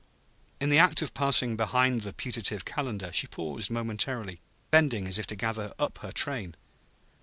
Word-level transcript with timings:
In 0.59 0.71
the 0.71 0.79
act 0.79 1.03
of 1.03 1.13
passing 1.13 1.55
behind 1.55 2.01
the 2.01 2.11
putative 2.11 2.65
Calendar, 2.65 3.11
she 3.13 3.27
paused 3.27 3.69
momentarily, 3.69 4.41
bending 4.71 5.05
as 5.07 5.19
if 5.19 5.27
to 5.27 5.35
gather 5.35 5.75
up 5.77 5.99
her 5.99 6.11
train. 6.11 6.55